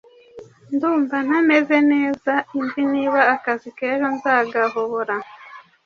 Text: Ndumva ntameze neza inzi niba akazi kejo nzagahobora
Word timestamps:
Ndumva 0.73 1.17
ntameze 1.25 1.77
neza 1.91 2.33
inzi 2.57 2.81
niba 2.93 3.19
akazi 3.35 3.69
kejo 3.77 4.07
nzagahobora 4.15 5.15